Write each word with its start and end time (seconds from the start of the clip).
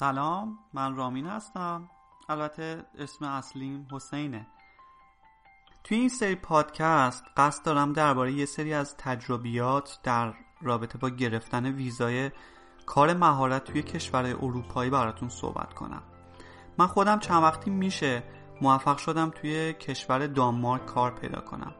سلام 0.00 0.58
من 0.74 0.96
رامین 0.96 1.26
هستم. 1.26 1.90
البته 2.28 2.84
اسم 2.98 3.24
اصلیم 3.24 3.88
حسینه. 3.92 4.46
توی 5.84 5.98
این 5.98 6.08
سری 6.08 6.34
پادکست 6.34 7.24
قصد 7.36 7.64
دارم 7.64 7.92
درباره 7.92 8.32
یه 8.32 8.46
سری 8.46 8.74
از 8.74 8.96
تجربیات 8.96 9.98
در 10.02 10.34
رابطه 10.62 10.98
با 10.98 11.08
گرفتن 11.08 11.66
ویزای 11.66 12.30
کار 12.86 13.14
مهارت 13.14 13.64
توی 13.64 13.82
کشور 13.82 14.26
اروپایی 14.26 14.90
براتون 14.90 15.28
صحبت 15.28 15.74
کنم. 15.74 16.02
من 16.78 16.86
خودم 16.86 17.18
چند 17.18 17.42
وقتی 17.42 17.70
میشه 17.70 18.22
موفق 18.60 18.98
شدم 18.98 19.30
توی 19.30 19.72
کشور 19.72 20.26
دانمارک 20.26 20.86
کار 20.86 21.10
پیدا 21.10 21.40
کنم. 21.40 21.74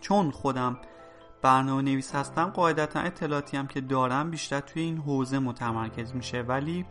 چون 0.00 0.30
خودم 0.30 0.78
برنامه 1.42 1.82
نویس 1.82 2.14
هستم 2.14 2.44
قاعدتا 2.44 3.00
اطلاعاتی 3.00 3.56
هم 3.56 3.66
که 3.66 3.80
دارم 3.80 4.30
بیشتر 4.30 4.60
توی 4.60 4.82
این 4.82 4.98
حوزه 4.98 5.38
متمرکز 5.38 6.14
میشه 6.14 6.42
ولی 6.42 6.86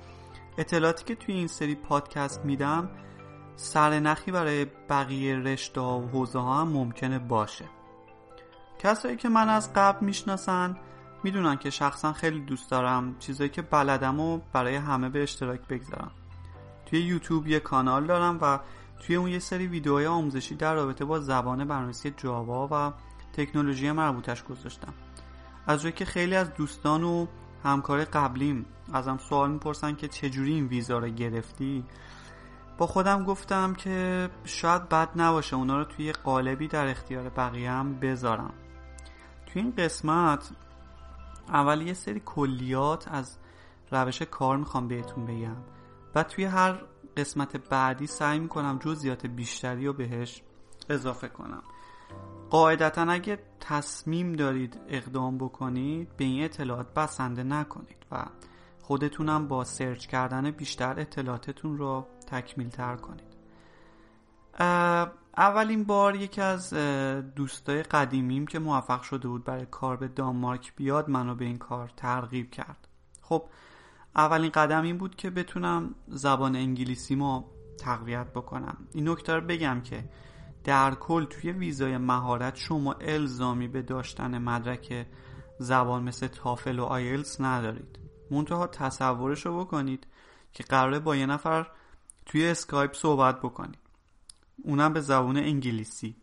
اطلاعاتی 0.57 1.03
که 1.05 1.15
توی 1.15 1.35
این 1.35 1.47
سری 1.47 1.75
پادکست 1.75 2.45
میدم 2.45 2.89
سرنخی 3.55 4.31
برای 4.31 4.65
بقیه 4.65 5.35
رشته 5.35 5.81
و 5.81 6.07
حوزه 6.07 6.39
ها 6.39 6.61
هم 6.61 6.67
ممکنه 6.67 7.19
باشه. 7.19 7.65
کسایی 8.79 9.15
که 9.15 9.29
من 9.29 9.49
از 9.49 9.73
قبل 9.73 10.05
می‌شناسن 10.05 10.77
می‌دونن 11.23 11.57
که 11.57 11.69
شخصا 11.69 12.13
خیلی 12.13 12.39
دوست 12.39 12.71
دارم 12.71 13.15
چیزایی 13.19 13.49
که 13.49 13.61
بلدم 13.61 14.19
و 14.19 14.39
برای 14.53 14.75
همه 14.75 15.09
به 15.09 15.23
اشتراک 15.23 15.67
بگذارم. 15.67 16.11
توی 16.85 17.01
یوتیوب 17.01 17.47
یه 17.47 17.59
کانال 17.59 18.05
دارم 18.05 18.39
و 18.41 18.59
توی 18.99 19.15
اون 19.15 19.29
یه 19.29 19.39
سری 19.39 19.67
ویدیوهای 19.67 20.05
آموزشی 20.05 20.55
در 20.55 20.73
رابطه 20.75 21.05
با 21.05 21.19
زبان 21.19 21.65
برنامه‌نویسی 21.65 22.13
جاوا 22.17 22.67
و 22.71 22.93
تکنولوژی 23.33 23.91
مربوطش 23.91 24.43
گذاشتم. 24.43 24.93
از 25.67 25.81
جایی 25.81 25.93
که 25.93 26.05
خیلی 26.05 26.35
از 26.35 26.53
دوستان 26.53 27.03
و 27.03 27.25
همکار 27.65 28.05
قبلیم. 28.05 28.65
ازم 28.93 29.17
سوال 29.17 29.51
می‌پرسن 29.51 29.95
که 29.95 30.07
چجوری 30.07 30.53
این 30.53 30.67
ویزا 30.67 30.97
رو 30.97 31.09
گرفتی؟ 31.09 31.85
با 32.77 32.87
خودم 32.87 33.23
گفتم 33.23 33.73
که 33.73 34.29
شاید 34.43 34.89
بد 34.89 35.09
نباشه 35.15 35.55
اونا 35.55 35.77
رو 35.77 35.83
توی 35.83 36.11
قالبی 36.11 36.67
در 36.67 36.87
اختیار 36.87 37.29
بقیه 37.29 37.71
هم 37.71 37.99
بذارم. 37.99 38.53
توی 39.45 39.61
این 39.61 39.73
قسمت 39.77 40.51
اول 41.49 41.81
یه 41.81 41.93
سری 41.93 42.21
کلیات 42.25 43.07
از 43.07 43.37
روش 43.91 44.21
کار 44.21 44.57
می‌خوام 44.57 44.87
بهتون 44.87 45.25
بگم. 45.25 45.57
بعد 46.13 46.27
توی 46.27 46.45
هر 46.45 46.81
قسمت 47.17 47.57
بعدی 47.69 48.07
سعی 48.07 48.39
می‌کنم 48.39 48.79
جزئیات 48.79 49.25
بیشتری 49.25 49.85
رو 49.85 49.93
بهش 49.93 50.41
اضافه 50.89 51.27
کنم. 51.27 51.63
قاعدتا 52.49 53.01
اگه 53.01 53.39
تصمیم 53.59 54.33
دارید 54.33 54.79
اقدام 54.87 55.37
بکنید 55.37 56.17
به 56.17 56.23
این 56.23 56.43
اطلاعات 56.43 56.93
بسنده 56.93 57.43
نکنید 57.43 58.05
و 58.11 58.25
خودتونم 58.81 59.47
با 59.47 59.63
سرچ 59.63 60.05
کردن 60.05 60.51
بیشتر 60.51 60.99
اطلاعاتتون 60.99 61.77
رو 61.77 62.07
تکمیل 62.27 62.69
تر 62.69 62.95
کنید 62.95 63.35
اولین 65.37 65.83
بار 65.83 66.15
یکی 66.15 66.41
از 66.41 66.73
دوستای 67.35 67.83
قدیمیم 67.83 68.47
که 68.47 68.59
موفق 68.59 69.01
شده 69.01 69.27
بود 69.27 69.43
برای 69.43 69.65
کار 69.71 69.97
به 69.97 70.07
دانمارک 70.07 70.75
بیاد 70.75 71.09
منو 71.09 71.35
به 71.35 71.45
این 71.45 71.57
کار 71.57 71.91
ترغیب 71.97 72.51
کرد. 72.51 72.87
خب 73.21 73.43
اولین 74.15 74.51
قدم 74.51 74.83
این 74.83 74.97
بود 74.97 75.15
که 75.15 75.29
بتونم 75.29 75.95
زبان 76.07 76.55
انگلیسی 76.55 77.15
ما 77.15 77.45
تقویت 77.79 78.27
بکنم. 78.27 78.77
این 78.93 79.09
نکته 79.09 79.33
رو 79.33 79.41
بگم 79.41 79.81
که 79.81 80.03
در 80.65 80.95
کل 80.95 81.25
توی 81.25 81.51
ویزای 81.51 81.97
مهارت 81.97 82.55
شما 82.55 82.93
الزامی 82.93 83.67
به 83.67 83.81
داشتن 83.81 84.37
مدرک 84.37 85.05
زبان 85.59 86.03
مثل 86.03 86.27
تافل 86.27 86.79
و 86.79 86.83
آیلتس 86.83 87.41
ندارید. 87.41 87.99
منتها 88.31 88.67
تصورش 88.67 89.45
رو 89.45 89.59
بکنید 89.59 90.07
که 90.53 90.63
قراره 90.63 90.99
با 90.99 91.15
یه 91.15 91.25
نفر 91.25 91.67
توی 92.25 92.47
اسکایپ 92.47 92.93
صحبت 92.93 93.39
بکنید. 93.39 93.79
اونم 94.63 94.93
به 94.93 95.01
زبان 95.01 95.37
انگلیسی. 95.37 96.15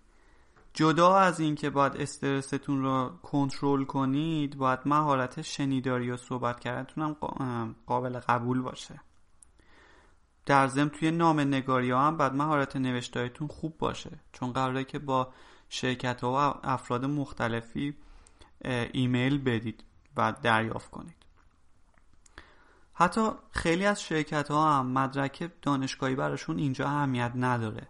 جدا 0.75 1.17
از 1.17 1.41
اینکه 1.41 1.71
باید 1.71 1.97
استرستون 1.97 2.83
رو 2.83 3.11
کنترل 3.23 3.85
کنید 3.85 4.57
باید 4.57 4.79
مهارت 4.87 5.43
شنیداری 5.43 6.11
و 6.11 6.17
صحبت 6.17 6.61
کردنتون 6.61 7.17
هم 7.41 7.75
قابل 7.87 8.19
قبول 8.19 8.63
باشه. 8.63 9.01
در 10.47 10.67
ضمن 10.67 10.89
توی 10.89 11.11
نام 11.11 11.41
نگاری 11.41 11.91
ها 11.91 12.07
هم 12.07 12.17
باید 12.17 12.33
مهارت 12.33 12.77
نوشتاریتون 12.77 13.49
خوب 13.49 13.79
باشه. 13.79 14.11
چون 14.33 14.53
قراره 14.53 14.85
که 14.85 14.99
با 14.99 15.33
شرکت 15.69 16.21
ها 16.21 16.33
و 16.33 16.67
افراد 16.67 17.05
مختلفی 17.05 17.97
ایمیل 18.93 19.39
بدید 19.39 19.85
و 20.17 20.33
دریافت 20.43 20.91
کنید. 20.91 21.17
حتی 22.95 23.31
خیلی 23.51 23.87
از 23.87 24.03
شرکت 24.03 24.51
ها 24.51 24.79
هم 24.79 24.87
مدرک 24.87 25.51
دانشگاهی 25.63 26.15
براشون 26.15 26.59
اینجا 26.59 26.87
اهمیت 26.87 27.33
نداره. 27.37 27.89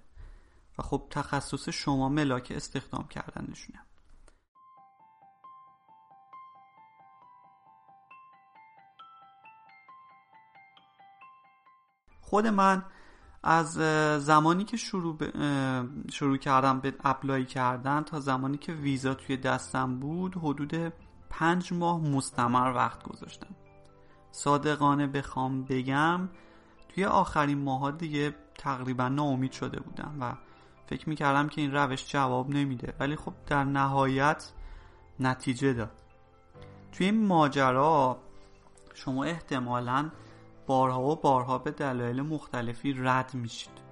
و 0.79 0.83
خب 0.83 1.07
تخصص 1.11 1.69
شما 1.69 2.09
ملاک 2.09 2.53
استخدام 2.57 3.09
کردنشونه. 3.09 3.79
خود 12.33 12.47
من 12.47 12.83
از 13.43 13.73
زمانی 14.25 14.65
که 14.65 14.77
شروع, 14.77 15.17
شروع 16.11 16.37
کردم 16.37 16.81
به 16.81 16.95
اپلای 17.05 17.45
کردن 17.45 18.03
تا 18.03 18.21
زمانی 18.21 18.57
که 18.57 18.73
ویزا 18.73 19.15
توی 19.15 19.37
دستم 19.37 19.99
بود 19.99 20.35
حدود 20.35 20.93
پنج 21.31 21.73
ماه 21.73 22.01
مستمر 22.01 22.73
وقت 22.77 23.03
گذاشتم. 23.03 23.55
صادقانه 24.31 25.07
بخوام 25.07 25.65
بگم 25.65 26.29
توی 26.89 27.05
آخرین 27.05 27.59
ماها 27.59 27.91
دیگه 27.91 28.35
تقریبا 28.55 29.09
ناامید 29.09 29.53
شده 29.53 29.81
بودم 29.81 30.17
و 30.21 30.33
فکر 30.87 31.09
می‌کردم 31.09 31.49
که 31.49 31.61
این 31.61 31.73
روش 31.73 32.13
جواب 32.13 32.51
نمیده. 32.51 32.95
ولی 33.01 33.17
خب 33.17 33.33
در 33.47 33.65
نهایت 33.65 34.53
نتیجه 35.21 35.73
داد. 35.73 36.03
توی 36.93 37.07
این 37.07 37.27
ماجرا 37.27 38.19
شما 38.95 39.25
احتمالا 39.25 40.11
بارها 40.67 41.03
و 41.03 41.17
بارها 41.17 41.59
به 41.59 41.71
دلایل 41.71 42.23
مختلفی 42.23 42.93
رد 42.93 43.35
میشید. 43.35 43.83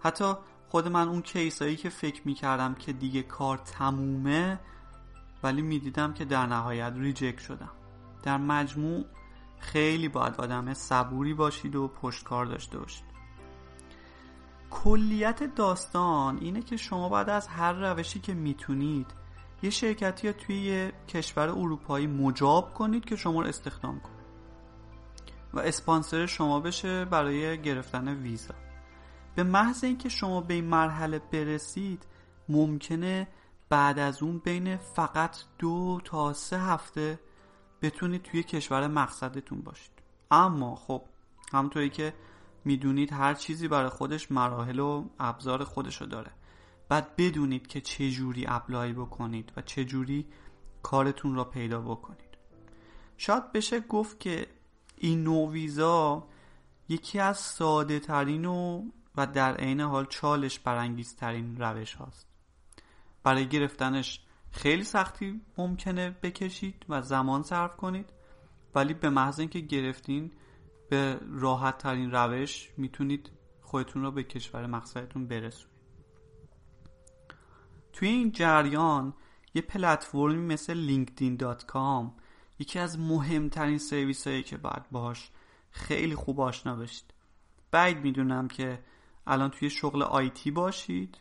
حتی 0.00 0.34
خود 0.68 0.88
من 0.88 1.08
اون 1.08 1.22
کیسایی 1.22 1.76
که 1.76 1.88
فکر 1.88 2.22
می‌کردم 2.24 2.74
که 2.74 2.92
دیگه 2.92 3.22
کار 3.22 3.58
تمومه 3.58 4.60
ولی 5.42 5.62
می‌دیدم 5.62 6.12
که 6.12 6.24
در 6.24 6.46
نهایت 6.46 6.92
ریجکت 6.96 7.38
شدم. 7.38 7.70
در 8.22 8.36
مجموع 8.36 9.04
خیلی 9.58 10.08
باید 10.08 10.34
آدم 10.34 10.74
صبوری 10.74 11.34
باشید 11.34 11.76
و 11.76 11.88
پشتکار 11.88 12.46
داشته 12.46 12.78
باشید. 12.78 13.10
کلیت 14.70 15.54
داستان 15.54 16.38
اینه 16.40 16.62
که 16.62 16.76
شما 16.76 17.08
باید 17.08 17.28
از 17.28 17.48
هر 17.48 17.72
روشی 17.72 18.20
که 18.20 18.34
می‌تونید 18.34 19.06
یه 19.62 19.70
شرکتی 19.70 20.26
یا 20.26 20.32
توی 20.32 20.60
یه 20.60 20.92
کشور 21.08 21.48
اروپایی 21.48 22.06
مجاب 22.06 22.74
کنید 22.74 23.04
که 23.04 23.16
شما 23.16 23.40
رو 23.40 23.48
استخدام 23.48 24.00
کنید 24.00 24.19
و 25.54 25.58
اسپانسر 25.58 26.26
شما 26.26 26.60
بشه 26.60 27.04
برای 27.04 27.62
گرفتن 27.62 28.08
ویزا. 28.08 28.54
به 29.34 29.42
محض 29.42 29.84
اینکه 29.84 30.08
شما 30.08 30.40
به 30.40 30.54
این 30.54 30.64
مرحله 30.64 31.18
برسید 31.18 32.06
ممکنه 32.48 33.28
بعد 33.68 33.98
از 33.98 34.22
اون 34.22 34.38
بین 34.38 34.76
فقط 34.76 35.36
دو 35.58 36.00
تا 36.04 36.32
سه 36.32 36.60
هفته 36.60 37.20
بتونید 37.82 38.22
توی 38.22 38.42
کشور 38.42 38.86
مقصدتون 38.86 39.60
باشید. 39.60 39.92
اما 40.30 40.74
خب 40.74 41.02
همونطوری 41.52 41.90
که 41.90 42.14
می‌دونید 42.64 43.12
هر 43.12 43.34
چیزی 43.34 43.68
برای 43.68 43.88
خودش 43.88 44.32
مراحل 44.32 44.78
و 44.78 45.04
ابزار 45.18 45.64
خودشو 45.64 46.04
داره. 46.04 46.30
بعد 46.88 47.16
بدونید 47.16 47.66
که 47.66 47.80
چه 47.80 48.10
جوری 48.10 48.46
اپلای 48.48 48.92
بکنید 48.92 49.52
و 49.56 49.62
چه 49.62 49.84
جوری 49.84 50.26
کارتون 50.82 51.34
را 51.34 51.44
پیدا 51.44 51.80
بکنید. 51.80 52.30
شاید 53.16 53.52
بشه 53.52 53.80
گفت 53.80 54.20
که 54.20 54.46
این 55.02 55.22
نوع 55.24 55.50
ویزا 55.50 56.28
یکی 56.88 57.18
از 57.18 57.38
ساده 57.38 58.00
ترین 58.00 58.44
و 58.44 58.84
و 59.16 59.26
در 59.26 59.54
عین 59.54 59.80
حال 59.80 60.06
چالش 60.06 60.58
برانگیزترین 60.58 61.56
روش 61.56 61.94
هاست. 61.94 62.26
برای 63.22 63.48
گرفتنش 63.48 64.20
خیلی 64.50 64.84
سختی 64.84 65.40
ممکنه 65.58 66.10
بکشید 66.22 66.86
و 66.88 67.02
زمان 67.02 67.42
صرف 67.42 67.76
کنید 67.76 68.12
ولی 68.74 68.94
به 68.94 69.10
محض 69.10 69.40
اینکه 69.40 69.60
گرفتین 69.60 70.32
به 70.90 71.20
راحت 71.30 71.78
ترین 71.78 72.10
روش 72.10 72.70
می‌تونید 72.76 73.30
خودتون 73.60 74.02
رو 74.02 74.10
به 74.10 74.22
کشور 74.22 74.66
مقصدتون 74.66 75.26
برسونید. 75.26 75.80
توی 77.92 78.08
این 78.08 78.32
جریان 78.32 79.14
یه 79.54 79.62
پلتفرمی 79.62 80.46
مثل 80.46 80.74
linkedin.com 80.88 82.10
یکی 82.60 82.78
از 82.78 82.98
مهمترین 82.98 83.78
سرویس 83.78 84.26
هایی 84.26 84.42
که 84.42 84.56
باید 84.56 84.90
باش 84.90 85.30
خیلی 85.70 86.14
خوب 86.14 86.40
آشنا 86.40 86.76
بشید. 86.76 87.14
بعید 87.70 87.98
می‌دونم 87.98 88.48
که 88.48 88.82
الان 89.26 89.50
توی 89.50 89.70
شغل 89.70 90.02
آیتی 90.02 90.50
باشید 90.50 91.18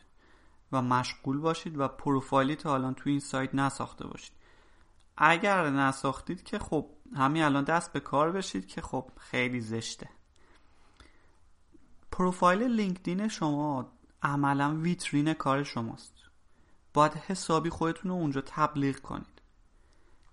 و 0.71 0.81
مشغول 0.81 1.37
باشید 1.37 1.79
و 1.79 1.87
پروفایلی 1.87 2.55
تا 2.55 2.73
الان 2.73 2.93
توی 2.93 3.11
این 3.11 3.19
سایت 3.19 3.55
نساخته 3.55 4.07
باشید. 4.07 4.33
اگر 5.17 5.69
نساختید 5.69 6.43
که 6.43 6.59
خب 6.59 6.89
همین 7.15 7.43
الان 7.43 7.63
دست 7.63 7.93
به 7.93 7.99
کار 7.99 8.31
بشید 8.31 8.67
که 8.67 8.81
خب 8.81 9.11
خیلی 9.17 9.61
زشته. 9.61 10.09
پروفایل 12.11 12.63
لینکدین 12.63 13.27
شما 13.27 13.91
عملا 14.23 14.75
ویترین 14.75 15.33
کار 15.33 15.63
شماست. 15.63 16.13
باید 16.93 17.13
حسابی 17.13 17.69
خودتون 17.69 18.11
رو 18.11 18.17
اونجا 18.17 18.41
تبلیغ 18.41 18.99
کنید. 18.99 19.38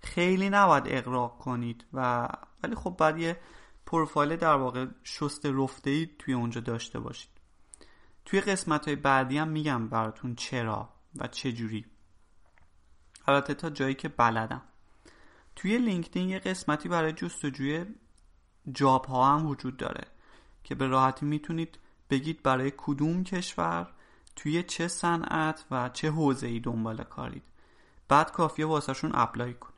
خیلی 0.07 0.49
نباید 0.49 0.83
اقراق 0.87 1.37
کنید 1.37 1.85
و 1.93 2.27
ولی 2.63 2.75
خب 2.75 2.89
باید 2.89 3.17
یه 3.17 3.39
پروفایل 3.85 4.35
در 4.35 4.55
واقع 4.55 4.85
شست 5.03 5.45
رفته 5.45 5.89
ای 5.89 6.09
توی 6.19 6.33
اونجا 6.33 6.61
داشته 6.61 6.99
باشید. 6.99 7.29
توی 8.25 8.41
قسمت 8.41 8.85
های 8.85 8.95
بعدی 8.95 9.37
هم 9.37 9.47
میگم 9.47 9.87
براتون 9.89 10.35
چرا 10.35 10.89
و 11.15 11.27
چه 11.27 11.51
جوری 11.51 11.85
البته 13.27 13.53
تا 13.53 13.69
جایی 13.69 13.95
که 13.95 14.09
بلدم. 14.09 14.61
توی 15.55 15.77
لینکدین 15.77 16.29
یه 16.29 16.39
قسمتی 16.39 16.89
برای 16.89 17.11
جستجوی 17.13 17.85
job 18.71 19.05
ها 19.05 19.37
هم 19.37 19.45
وجود 19.45 19.77
داره 19.77 20.07
که 20.63 20.75
به 20.75 20.87
راحتی 20.87 21.25
می‌تونید 21.25 21.79
بگید 22.09 22.43
برای 22.43 22.71
کدوم 22.77 23.23
کشور 23.23 23.93
توی 24.35 24.63
چه 24.63 24.87
صنعت 24.87 25.65
و 25.71 25.89
چه 25.89 26.11
حوزه 26.11 26.47
ای 26.47 26.59
دنبال 26.59 27.03
کارید. 27.03 27.43
بعد 28.07 28.31
کافیه 28.31 28.65
واسهشون 28.65 29.11
apply 29.13 29.53
کنید. 29.53 29.76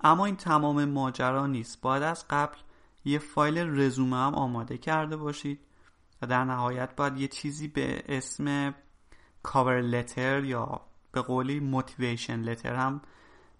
اما 0.00 0.26
این 0.26 0.36
تمام 0.36 0.84
ماجرا 0.84 1.46
نیست. 1.46 1.80
باید 1.80 2.02
از 2.02 2.24
قبل 2.30 2.56
یه 3.04 3.18
فایل 3.18 3.58
رزومه 3.58 4.16
هم 4.16 4.34
آماده 4.34 4.78
کرده 4.78 5.16
باشید 5.16 5.60
و 6.22 6.26
در 6.26 6.44
نهایت 6.44 6.96
باید 6.96 7.18
یه 7.18 7.28
چیزی 7.28 7.68
به 7.68 8.02
اسم 8.08 8.74
cover 9.42 9.80
letter 9.80 10.44
یا 10.44 10.80
به 11.12 11.22
قولی 11.22 11.60
motivation 11.60 12.40
letter 12.40 12.74
هم 12.74 13.00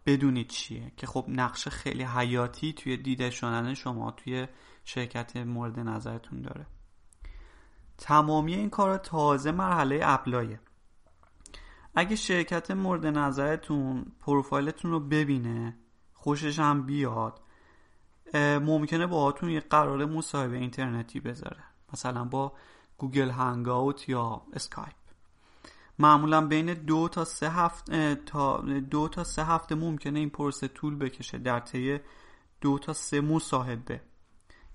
بدونید 0.07 0.49
چیه. 0.49 0.93
که 0.97 1.07
خب 1.07 1.25
نقش 1.29 1.69
خیلی 1.69 2.03
حیاتی 2.03 2.73
توی 2.73 2.97
دیده 2.97 3.31
شدن 3.31 3.75
شما 3.75 4.11
توی 4.11 4.47
شرکت 4.85 5.37
مورد 5.37 5.81
نظرتون 5.81 6.43
داره. 6.43 6.67
تمامی 7.99 8.55
این 8.55 8.71
کار 8.71 8.99
تازه 8.99 9.53
مرحله 9.53 10.01
apply 10.03 10.44
ه. 10.44 10.61
اگه 11.95 12.17
شرکت 12.17 12.71
مورد 12.71 13.07
نظرتون 13.07 14.13
پروفایلتون 14.21 14.91
رو 14.91 15.01
ببینه 15.01 15.77
خوشش 16.27 16.59
هم 16.59 16.83
بیاد. 16.83 17.41
ممکنه 18.35 19.07
باهاتون 19.07 19.51
یه 19.51 19.61
قرار 19.61 20.05
مصاحبه 20.05 20.57
اینترنتی 20.57 21.21
بذاره. 21.21 21.65
مثلا 21.93 22.25
با 22.25 22.53
گوگل 22.99 23.31
هنگاوت 23.31 24.09
یا 24.09 24.43
اسکایپ. 24.53 24.95
معمولا 25.99 26.47
بین 26.47 26.75
دو 26.75 27.09
تا 27.09 27.25
سه 27.25 27.51
هفته 27.51 28.15
تا 28.15 28.57
دو 28.91 29.09
تا 29.09 29.25
سه 29.25 29.45
هفته 29.45 29.75
ممکنه 29.75 30.19
این 30.19 30.31
پروسه 30.31 30.69
طول 30.69 30.97
بکشه 30.97 31.39
در 31.39 31.61
طی 31.61 31.99
دو 32.61 32.79
تا 32.79 32.93
سه 32.93 33.21
مصاحبه. 33.21 34.01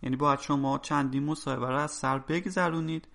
یعنی 0.02 0.16
باید 0.16 0.40
شما 0.40 0.78
چندین 0.78 1.24
مصاحبه 1.24 1.70
رو 1.70 1.78
از 1.78 1.92
سر 1.92 2.18
بگذرونید 2.18 3.08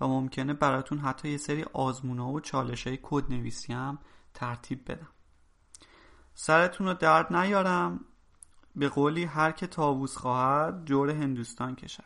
و 0.00 0.08
ممکنه 0.08 0.54
براتون 0.54 0.98
حتی 0.98 1.28
یه 1.28 1.36
سری 1.36 1.64
آزمونا 1.72 2.28
و 2.28 2.40
چالش 2.40 2.86
های 2.86 2.98
کد 3.02 3.32
نویسی 3.32 3.72
هم 3.72 3.98
ترتیب 4.34 4.92
بدم. 4.92 5.13
سرتون 6.34 6.86
رو 6.86 6.94
درد 6.94 7.36
نیارم. 7.36 8.04
به 8.76 8.88
قولی 8.88 9.24
هر 9.24 9.52
که 9.52 9.66
تاووز 9.66 10.16
خواهد 10.16 10.84
جور 10.84 11.10
هندوستان 11.10 11.74
کشد. 11.74 12.04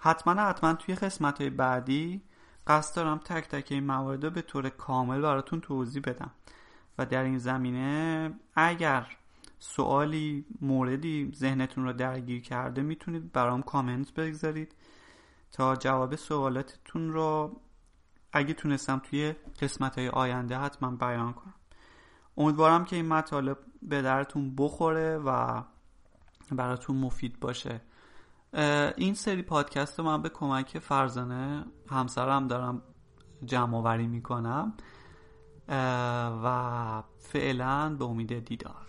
حتما 0.00 0.42
حتما 0.42 0.74
توی 0.74 0.94
قسمت 0.94 1.40
های 1.40 1.50
بعدی 1.50 2.22
قصد 2.66 2.96
دارم 2.96 3.18
تک 3.18 3.48
تک 3.48 3.66
این 3.70 3.86
موارد 3.86 4.24
رو 4.24 4.30
به 4.30 4.42
طور 4.42 4.68
کامل 4.68 5.20
براتون 5.20 5.60
توضیح 5.60 6.02
بدم. 6.02 6.30
و 6.98 7.06
در 7.06 7.24
این 7.24 7.38
زمینه 7.38 8.30
اگر 8.54 9.16
سوالی 9.58 10.46
موردی 10.60 11.32
ذهنتون 11.34 11.84
رو 11.84 11.92
درگیر 11.92 12.42
کرده 12.42 12.82
می‌تونید 12.82 13.32
برام 13.32 13.62
کامنت 13.62 14.14
بگذارید 14.14 14.74
تا 15.52 15.76
جواب 15.76 16.16
سوالاتتون 16.16 17.12
رو 17.12 17.60
اگه 18.32 18.54
تونستم 18.54 18.98
توی 18.98 19.34
قسمت 19.60 19.98
های 19.98 20.08
آینده 20.08 20.58
حتما 20.58 20.90
بیان 20.90 21.32
کنم. 21.32 21.54
امیدوارم 22.36 22.84
که 22.84 22.96
این 22.96 23.08
مطالب 23.08 23.58
به 23.82 24.02
درتون 24.02 24.54
بخوره 24.56 25.18
و 25.18 25.62
براتون 26.52 26.96
مفید 26.96 27.40
باشه. 27.40 27.80
این 28.96 29.14
سری 29.14 29.42
پادکست 29.42 29.98
رو 29.98 30.04
من 30.04 30.22
به 30.22 30.28
کمک 30.28 30.78
فرزانه 30.78 31.64
همسرم 31.88 32.46
دارم 32.48 32.82
جمع 33.44 33.76
آوری 33.76 34.06
می‌کنم 34.06 34.74
و 36.44 37.02
فعلا 37.18 37.96
به 37.98 38.04
امید 38.04 38.44
دیدار. 38.44 38.86